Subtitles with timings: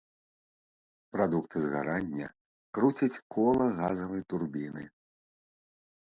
[1.15, 2.27] Прадукты згарання
[2.77, 4.83] круцяць кола газавай турбіны.